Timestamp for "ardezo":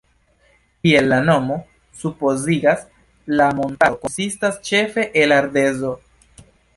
5.37-5.93